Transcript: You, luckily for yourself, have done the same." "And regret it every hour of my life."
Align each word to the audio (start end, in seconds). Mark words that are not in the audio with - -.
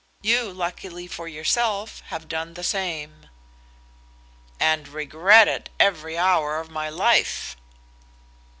You, 0.23 0.51
luckily 0.51 1.05
for 1.05 1.27
yourself, 1.27 1.99
have 2.07 2.27
done 2.27 2.55
the 2.55 2.63
same." 2.63 3.29
"And 4.59 4.87
regret 4.87 5.47
it 5.47 5.69
every 5.79 6.17
hour 6.17 6.59
of 6.59 6.71
my 6.71 6.89
life." 6.89 7.55